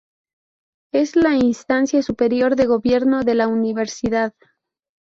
[0.91, 4.33] Es la instancia superior de gobierno de la universidad.